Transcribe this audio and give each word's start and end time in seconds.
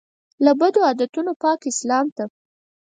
له 0.43 0.51
بدعتونو 0.59 1.31
پاک 1.43 1.59
اسلام 1.71 2.05
ته. 2.15 2.23